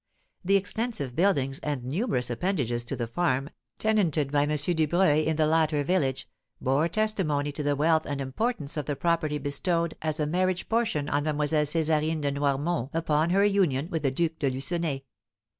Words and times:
The 0.43 0.55
extensive 0.55 1.15
buildings 1.15 1.59
and 1.59 1.83
numerous 1.83 2.31
appendages 2.31 2.83
to 2.85 2.95
the 2.95 3.05
farm, 3.05 3.51
tenanted 3.77 4.31
by 4.31 4.41
M. 4.41 4.49
Dubreuil 4.49 5.23
in 5.27 5.35
the 5.35 5.45
latter 5.45 5.83
village, 5.83 6.27
bore 6.59 6.87
testimony 6.87 7.51
to 7.51 7.61
the 7.61 7.75
wealth 7.75 8.07
and 8.07 8.19
importance 8.19 8.77
of 8.77 8.87
the 8.87 8.95
property 8.95 9.37
bestowed 9.37 9.93
as 10.01 10.19
a 10.19 10.25
marriage 10.25 10.67
portion 10.67 11.07
on 11.07 11.25
Mlle. 11.25 11.37
Césarine 11.49 12.21
de 12.21 12.31
Noirmont 12.31 12.89
upon 12.95 13.29
her 13.29 13.43
union 13.45 13.91
with 13.91 14.01
the 14.01 14.09
Duke 14.09 14.39
de 14.39 14.49
Lucenay. 14.49 15.03